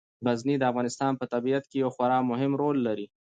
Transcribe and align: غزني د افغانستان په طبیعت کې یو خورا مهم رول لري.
غزني 0.27 0.55
د 0.59 0.63
افغانستان 0.71 1.11
په 1.19 1.25
طبیعت 1.33 1.63
کې 1.69 1.77
یو 1.83 1.89
خورا 1.95 2.19
مهم 2.31 2.51
رول 2.61 2.77
لري. 2.87 3.05